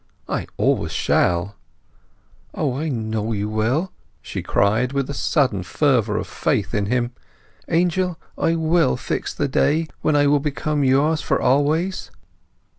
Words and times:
"I 0.27 0.47
always 0.57 0.91
shall." 0.93 1.57
"O, 2.55 2.73
I 2.73 2.89
know 2.89 3.33
you 3.33 3.47
will!" 3.49 3.91
she 4.23 4.41
cried, 4.41 4.93
with 4.93 5.11
a 5.11 5.13
sudden 5.13 5.61
fervour 5.61 6.17
of 6.17 6.25
faith 6.25 6.73
in 6.73 6.87
him. 6.87 7.11
"Angel, 7.67 8.17
I 8.35 8.55
will 8.55 8.97
fix 8.97 9.31
the 9.31 9.47
day 9.47 9.85
when 10.01 10.15
I 10.15 10.25
will 10.25 10.39
become 10.39 10.83
yours 10.83 11.21
for 11.21 11.39
always!" 11.39 12.09